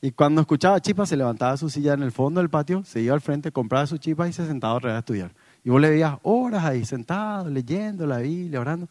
[0.00, 3.14] Y cuando escuchaba chipa, se levantaba su silla en el fondo del patio, se iba
[3.14, 5.34] al frente, compraba su chipa y se sentaba a estudiar.
[5.64, 8.88] Y vos le veías horas ahí sentado, leyendo la Biblia, orando.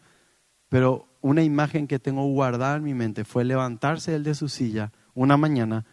[0.69, 4.91] Pero una imagen que tengo guardada en mi mente fue levantarse él de su silla
[5.13, 5.85] una mañana,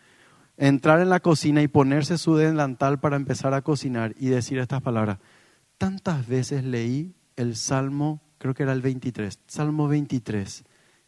[0.57, 4.81] entrar en la cocina y ponerse su delantal para empezar a cocinar y decir estas
[4.81, 5.19] palabras.
[5.77, 10.65] Tantas veces leí el Salmo, creo que era el 23, Salmo 23.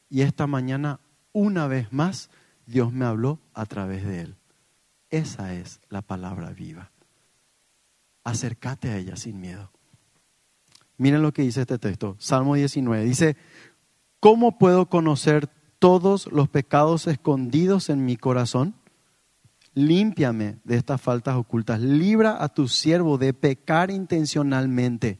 [0.09, 1.01] Y esta mañana,
[1.33, 2.31] una vez más,
[2.67, 4.37] Dios me habló a través de él.
[5.11, 6.91] Esa es la palabra viva.
[8.25, 9.71] Acércate a ella sin miedo.
[10.97, 13.05] Miren lo que dice este texto, Salmo 19.
[13.05, 13.37] Dice,
[14.21, 18.75] ¿cómo puedo conocer todos los pecados escondidos en mi corazón?
[19.75, 21.81] Límpiame de estas faltas ocultas.
[21.81, 25.19] Libra a tu siervo de pecar intencionalmente.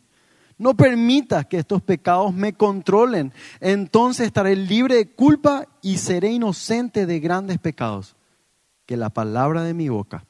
[0.59, 3.33] No permitas que estos pecados me controlen.
[3.61, 8.17] Entonces estaré libre de culpa y seré inocente de grandes pecados.
[8.87, 10.25] Que la palabra de mi boca,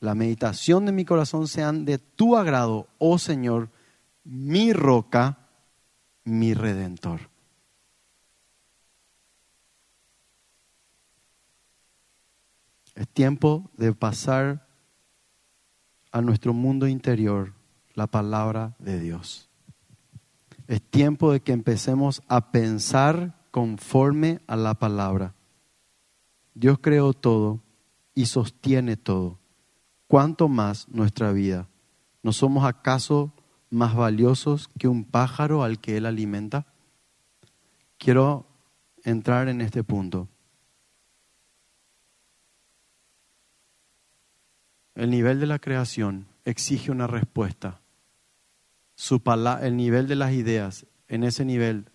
[0.00, 3.70] la meditación de mi corazón sean de tu agrado, oh Señor,
[4.24, 5.38] mi roca,
[6.24, 7.20] mi redentor.
[12.94, 14.66] Es tiempo de pasar
[16.12, 17.52] a nuestro mundo interior
[17.94, 19.45] la palabra de Dios.
[20.66, 25.34] Es tiempo de que empecemos a pensar conforme a la palabra.
[26.54, 27.62] Dios creó todo
[28.14, 29.38] y sostiene todo.
[30.08, 31.68] ¿Cuánto más nuestra vida?
[32.22, 33.32] ¿No somos acaso
[33.70, 36.66] más valiosos que un pájaro al que Él alimenta?
[37.98, 38.46] Quiero
[39.04, 40.28] entrar en este punto.
[44.94, 47.80] El nivel de la creación exige una respuesta
[48.96, 49.22] su
[49.62, 51.90] el nivel de las ideas en ese nivel,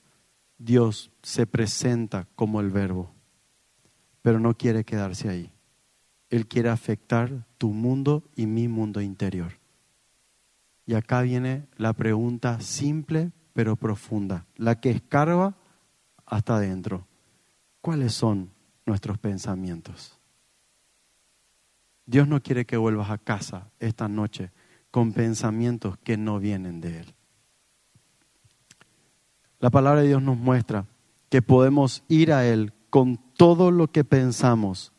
[0.57, 3.13] Dios se presenta como el verbo,
[4.21, 5.51] pero no quiere quedarse ahí.
[6.29, 9.59] Él quiere afectar tu mundo y mi mundo interior.
[10.85, 15.57] Y acá viene la pregunta simple pero profunda, la que escarba
[16.25, 17.07] hasta adentro.
[17.81, 18.51] ¿Cuáles son
[18.85, 20.17] nuestros pensamientos?
[22.05, 24.51] Dios no quiere que vuelvas a casa esta noche
[24.91, 27.15] con pensamientos que no vienen de Él.
[29.59, 30.85] La palabra de Dios nos muestra
[31.29, 34.91] que podemos ir a Él con todo lo que pensamos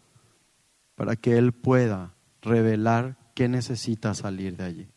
[0.95, 4.89] para que Él pueda revelar qué necesita salir de allí.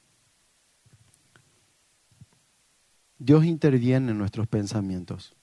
[3.18, 5.36] Dios interviene en nuestros pensamientos,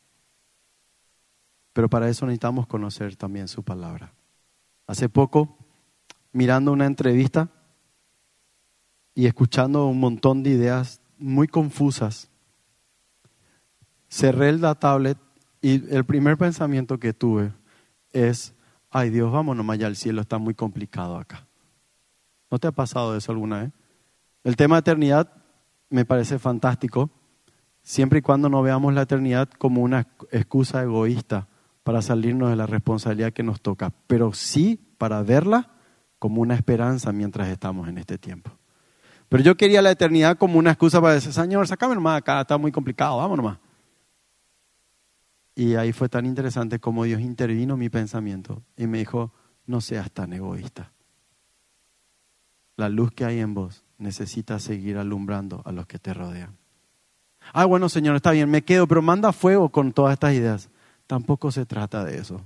[1.72, 4.12] pero para eso necesitamos conocer también su palabra.
[4.86, 5.56] Hace poco,
[6.32, 7.50] mirando una entrevista
[9.14, 12.30] y escuchando un montón de ideas muy confusas,
[14.08, 15.18] cerré el tablet
[15.60, 17.52] y el primer pensamiento que tuve
[18.12, 18.54] es,
[18.90, 21.46] ay Dios, nomás ya al cielo, está muy complicado acá.
[22.50, 23.72] ¿No te ha pasado eso alguna vez?
[24.44, 25.32] El tema de eternidad
[25.88, 27.10] me parece fantástico,
[27.82, 31.48] siempre y cuando no veamos la eternidad como una excusa egoísta
[31.82, 35.70] para salirnos de la responsabilidad que nos toca, pero sí para verla
[36.18, 38.52] como una esperanza mientras estamos en este tiempo.
[39.32, 42.58] Pero yo quería la eternidad como una excusa para decir, Señor, sácame nomás acá, está
[42.58, 43.56] muy complicado, vamos nomás.
[45.54, 49.32] Y ahí fue tan interesante como Dios intervino en mi pensamiento y me dijo,
[49.64, 50.92] no seas tan egoísta.
[52.76, 56.58] La luz que hay en vos necesita seguir alumbrando a los que te rodean.
[57.54, 60.68] Ah, bueno, Señor, está bien, me quedo, pero manda fuego con todas estas ideas.
[61.06, 62.42] Tampoco se trata de eso.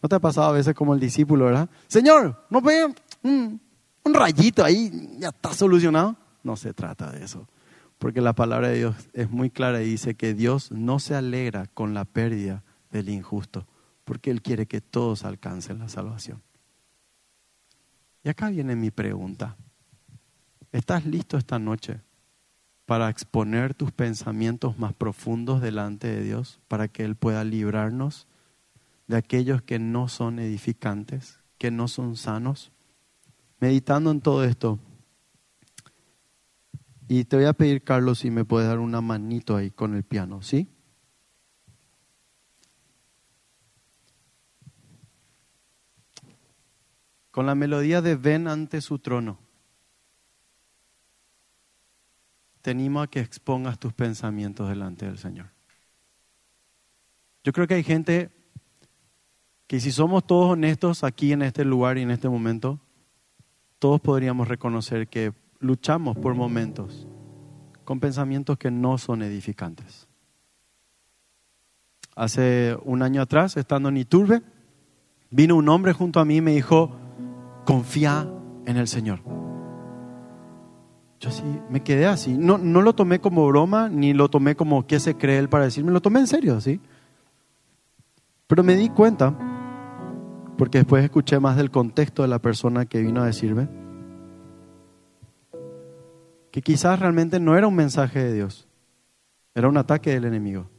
[0.00, 1.68] ¿No te ha pasado a veces como el discípulo, verdad?
[1.88, 3.60] Señor, ¿no ve un,
[4.06, 5.16] un rayito ahí?
[5.18, 6.16] Ya está solucionado.
[6.42, 7.48] No se trata de eso.
[7.98, 11.66] Porque la palabra de Dios es muy clara y dice que Dios no se alegra
[11.66, 13.66] con la pérdida del injusto,
[14.04, 16.42] porque Él quiere que todos alcancen la salvación.
[18.22, 19.56] Y acá viene mi pregunta.
[20.72, 22.00] ¿Estás listo esta noche
[22.84, 28.28] para exponer tus pensamientos más profundos delante de Dios, para que Él pueda librarnos
[29.08, 32.72] de aquellos que no son edificantes, que no son sanos?
[33.58, 34.78] Meditando en todo esto,
[37.08, 40.02] y te voy a pedir, Carlos, si me puedes dar una manito ahí con el
[40.02, 40.68] piano, ¿sí?
[47.30, 49.38] Con la melodía de Ven ante su trono.
[52.62, 55.50] Te animo a que expongas tus pensamientos delante del Señor.
[57.44, 58.32] Yo creo que hay gente
[59.68, 62.80] que si somos todos honestos aquí en este lugar y en este momento,
[63.78, 67.06] todos podríamos reconocer que luchamos por momentos
[67.84, 70.08] con pensamientos que no son edificantes.
[72.14, 74.42] Hace un año atrás, estando en Iturbe,
[75.30, 76.96] vino un hombre junto a mí y me dijo,
[77.64, 78.28] confía
[78.64, 79.20] en el Señor.
[81.20, 82.36] Yo así me quedé así.
[82.36, 85.64] No, no lo tomé como broma, ni lo tomé como qué se cree él para
[85.64, 86.80] decirme, lo tomé en serio, ¿sí?
[88.46, 89.55] Pero me di cuenta,
[90.56, 93.68] porque después escuché más del contexto de la persona que vino a decirme,
[96.50, 98.66] que quizás realmente no era un mensaje de Dios,
[99.54, 100.70] era un ataque del enemigo.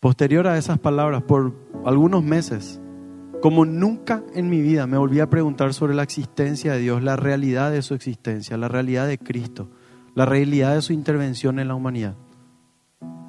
[0.00, 2.80] Posterior a esas palabras, por algunos meses,
[3.40, 7.16] como nunca en mi vida me volví a preguntar sobre la existencia de Dios, la
[7.16, 9.68] realidad de su existencia, la realidad de Cristo,
[10.14, 12.16] la realidad de su intervención en la humanidad.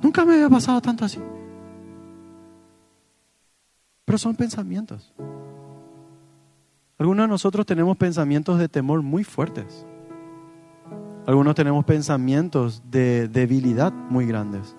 [0.01, 1.19] Nunca me había pasado tanto así.
[4.05, 5.13] Pero son pensamientos.
[6.97, 9.85] Algunos de nosotros tenemos pensamientos de temor muy fuertes.
[11.25, 14.75] Algunos tenemos pensamientos de debilidad muy grandes.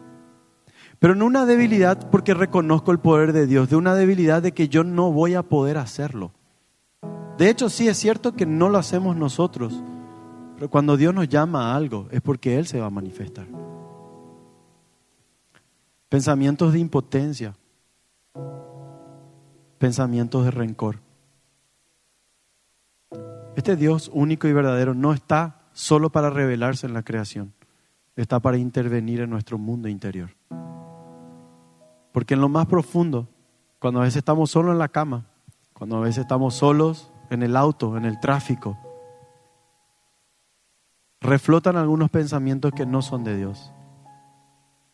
[0.99, 4.69] Pero no una debilidad porque reconozco el poder de Dios, de una debilidad de que
[4.69, 6.33] yo no voy a poder hacerlo.
[7.39, 9.83] De hecho, sí es cierto que no lo hacemos nosotros,
[10.55, 13.47] pero cuando Dios nos llama a algo es porque Él se va a manifestar.
[16.09, 17.55] Pensamientos de impotencia,
[19.79, 21.01] pensamientos de rencor.
[23.57, 27.53] Este Dios único y verdadero no está solo para revelarse en la creación,
[28.17, 30.31] está para intervenir en nuestro mundo interior.
[32.13, 33.29] Porque en lo más profundo,
[33.79, 35.27] cuando a veces estamos solos en la cama,
[35.73, 38.79] cuando a veces estamos solos en el auto, en el tráfico,
[41.21, 43.73] reflotan algunos pensamientos que no son de Dios,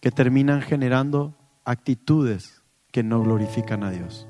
[0.01, 4.26] que terminan generando actitudes que no glorifican a Dios.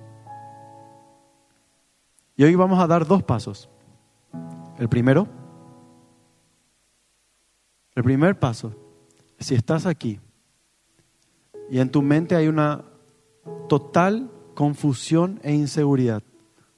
[2.40, 3.68] Y hoy vamos a dar dos pasos.
[4.78, 5.28] El primero
[7.94, 8.72] el primer paso,
[9.38, 10.18] si estás aquí,
[11.68, 12.86] y en tu mente hay una
[13.68, 16.22] total confusión e inseguridad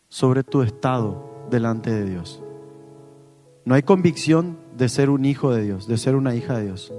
[0.08, 2.42] sobre tu estado delante de Dios.
[3.64, 6.92] No hay convicción de ser un hijo de Dios, de ser una hija de Dios.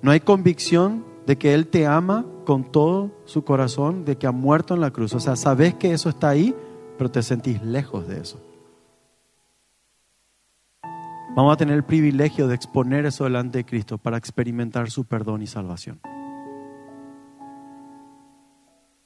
[0.00, 4.32] No hay convicción de que Él te ama con todo su corazón, de que ha
[4.32, 5.12] muerto en la cruz.
[5.12, 6.54] O sea, sabes que eso está ahí,
[7.00, 8.38] pero te sentís lejos de eso.
[11.34, 15.40] Vamos a tener el privilegio de exponer eso delante de Cristo para experimentar su perdón
[15.40, 15.98] y salvación.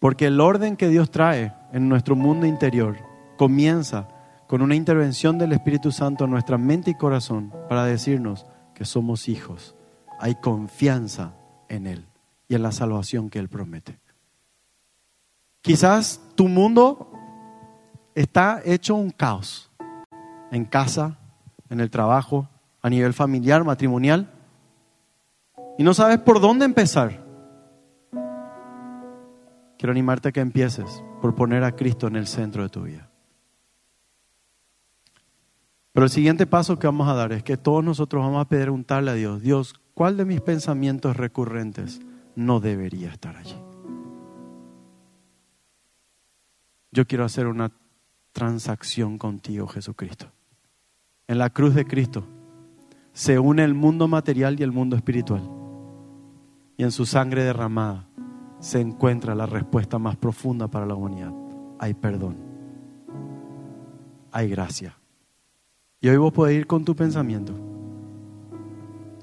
[0.01, 2.97] Porque el orden que Dios trae en nuestro mundo interior
[3.36, 4.09] comienza
[4.49, 9.28] con una intervención del Espíritu Santo en nuestra mente y corazón para decirnos que somos
[9.28, 9.76] hijos.
[10.18, 11.36] Hay confianza
[11.68, 12.09] en Él
[12.49, 14.01] y en la salvación que Él promete.
[15.61, 17.14] Quizás tu mundo
[18.15, 19.71] está hecho un caos
[20.51, 21.19] en casa,
[21.69, 22.49] en el trabajo,
[22.81, 24.31] a nivel familiar, matrimonial,
[25.79, 27.25] y no sabes por dónde empezar.
[29.77, 33.11] Quiero animarte a que empieces por poner a Cristo en el centro de tu vida.
[35.93, 39.11] Pero el siguiente paso que vamos a dar es que todos nosotros vamos a preguntarle
[39.11, 42.01] a Dios, Dios, ¿cuál de mis pensamientos recurrentes
[42.35, 43.57] no debería estar allí?
[46.91, 47.73] Yo quiero hacer una
[48.35, 50.26] transacción contigo, Jesucristo.
[51.26, 52.26] En la cruz de Cristo
[53.12, 55.49] se une el mundo material y el mundo espiritual.
[56.76, 58.09] Y en su sangre derramada
[58.59, 61.32] se encuentra la respuesta más profunda para la humanidad.
[61.78, 62.37] Hay perdón.
[64.32, 64.99] Hay gracia.
[66.01, 67.55] Y hoy vos podés ir con tu pensamiento.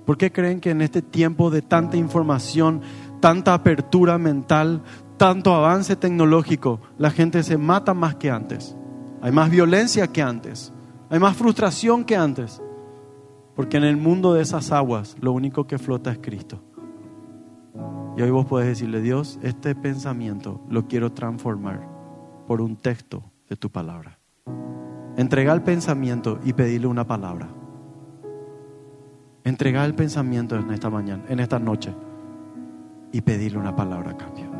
[0.06, 2.82] ¿Por qué creen que en este tiempo de tanta información,
[3.20, 4.82] tanta apertura mental,
[5.18, 8.78] tanto avance tecnológico, la gente se mata más que antes?
[9.22, 10.74] Hay más violencia que antes.
[11.10, 12.62] Hay más frustración que antes.
[13.56, 16.64] Porque en el mundo de esas aguas lo único que flota es Cristo.
[18.18, 21.88] Y hoy vos podés decirle, Dios, este pensamiento lo quiero transformar
[22.48, 24.20] por un texto de tu palabra.
[25.18, 27.50] Entrega el pensamiento y pedirle una palabra.
[29.44, 31.94] Entrega el pensamiento en esta mañana, en esta noche,
[33.12, 34.52] y pedirle una palabra a cambio.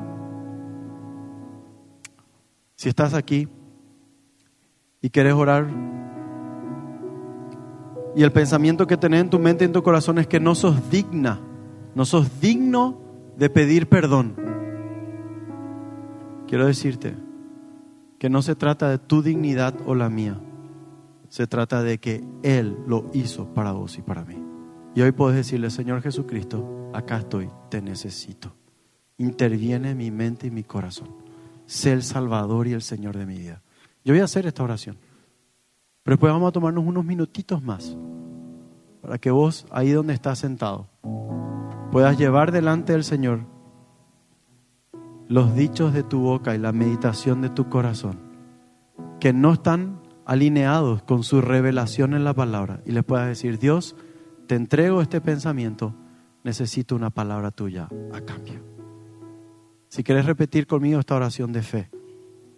[2.76, 3.48] Si estás aquí
[5.02, 5.68] y quieres orar,
[8.16, 10.54] y el pensamiento que tenés en tu mente y en tu corazón es que no
[10.56, 11.40] sos digna,
[11.96, 13.00] no sos digno
[13.38, 14.36] de pedir perdón.
[16.48, 17.16] Quiero decirte
[18.20, 20.40] que no se trata de tu dignidad o la mía,
[21.30, 24.38] se trata de que Él lo hizo para vos y para mí.
[24.94, 28.54] Y hoy puedes decirle, Señor Jesucristo, acá estoy, te necesito.
[29.18, 31.16] Interviene en mi mente y mi corazón.
[31.66, 33.62] Sé el Salvador y el Señor de mi vida.
[34.04, 34.98] Yo voy a hacer esta oración.
[36.04, 37.96] Pero después vamos a tomarnos unos minutitos más
[39.02, 40.88] para que vos, ahí donde estás sentado,
[41.92, 43.42] puedas llevar delante del Señor
[45.28, 48.20] los dichos de tu boca y la meditación de tu corazón,
[49.20, 53.96] que no están alineados con su revelación en la palabra, y le puedas decir, Dios,
[54.48, 55.96] te entrego este pensamiento,
[56.44, 58.62] necesito una palabra tuya a cambio.
[59.88, 61.90] Si quieres repetir conmigo esta oración de fe,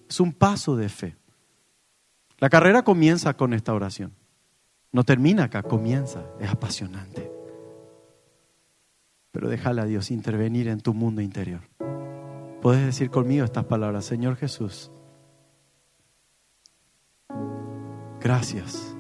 [0.09, 1.15] es un paso de fe.
[2.43, 4.11] La carrera comienza con esta oración.
[4.91, 6.25] No termina acá, comienza.
[6.41, 7.31] Es apasionante.
[9.31, 11.61] Pero déjale a Dios intervenir en tu mundo interior.
[12.61, 14.91] Puedes decir conmigo estas palabras, Señor Jesús.
[18.19, 18.93] Gracias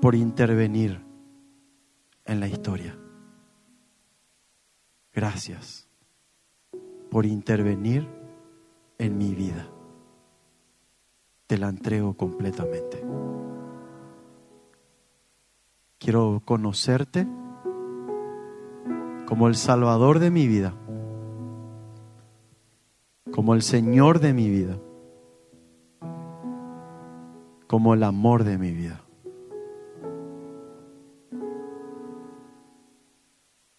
[0.00, 1.00] por intervenir
[2.24, 2.98] en la historia.
[5.12, 5.88] Gracias
[7.12, 8.08] por intervenir
[8.98, 9.71] en mi vida
[11.52, 13.04] te la entrego completamente.
[15.98, 17.28] Quiero conocerte
[19.26, 20.72] como el Salvador de mi vida,
[23.34, 24.78] como el Señor de mi vida,
[27.66, 29.02] como el amor de mi vida.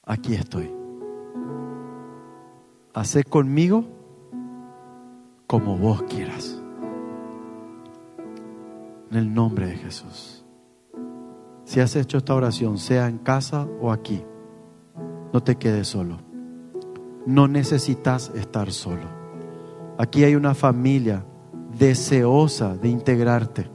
[0.03, 0.71] Aquí estoy.
[2.93, 3.83] Hacé conmigo
[5.47, 6.62] como vos quieras
[9.13, 10.43] en el nombre de Jesús.
[11.65, 14.23] Si has hecho esta oración, sea en casa o aquí,
[15.31, 16.17] no te quedes solo.
[17.25, 19.07] No necesitas estar solo.
[19.99, 21.25] Aquí hay una familia
[21.77, 23.69] deseosa de integrarte.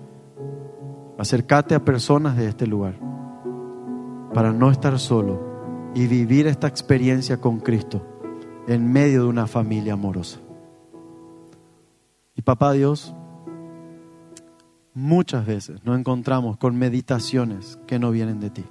[1.17, 2.99] Acércate a personas de este lugar
[4.35, 8.03] para no estar solo y vivir esta experiencia con Cristo
[8.67, 10.41] en medio de una familia amorosa.
[12.35, 13.15] Y papá Dios,
[14.99, 18.65] muchas veces nos encontramos con meditaciones que no vienen de ti.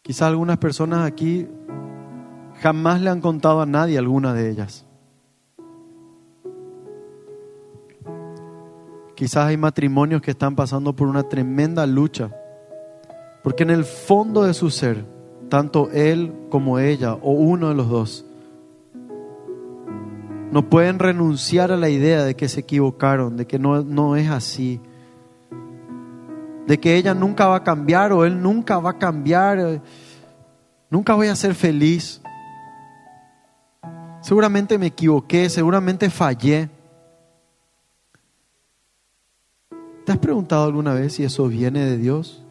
[0.00, 1.46] Quizás algunas personas aquí
[2.60, 4.86] jamás le han contado a nadie alguna de ellas.
[9.14, 12.30] Quizás hay matrimonios que están pasando por una tremenda lucha,
[13.42, 15.04] porque en el fondo de su ser,
[15.50, 18.26] tanto él como ella o uno de los dos,
[20.54, 24.30] no pueden renunciar a la idea de que se equivocaron, de que no, no es
[24.30, 24.80] así,
[26.68, 29.82] de que ella nunca va a cambiar o él nunca va a cambiar,
[30.88, 32.22] nunca voy a ser feliz.
[34.20, 36.70] Seguramente me equivoqué, seguramente fallé.
[40.06, 42.44] ¿Te has preguntado alguna vez si eso viene de Dios?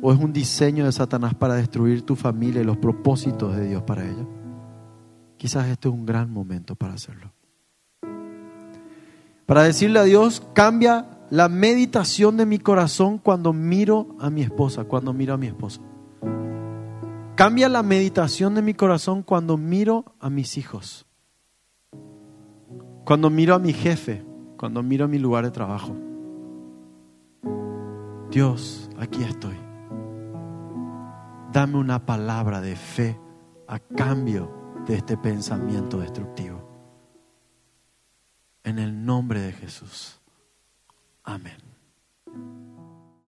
[0.00, 3.82] ¿O es un diseño de Satanás para destruir tu familia y los propósitos de Dios
[3.82, 4.24] para ella?
[5.36, 7.32] Quizás este es un gran momento para hacerlo.
[9.46, 14.84] Para decirle a Dios, cambia la meditación de mi corazón cuando miro a mi esposa,
[14.84, 15.80] cuando miro a mi esposa.
[17.34, 21.06] Cambia la meditación de mi corazón cuando miro a mis hijos.
[23.04, 24.24] Cuando miro a mi jefe,
[24.56, 25.94] cuando miro a mi lugar de trabajo.
[28.30, 29.56] Dios, aquí estoy.
[31.52, 33.20] Dame una palabra de fe
[33.68, 36.70] a cambio de este pensamiento destructivo.
[38.62, 40.20] En el nombre de Jesús.
[41.22, 41.58] Amén.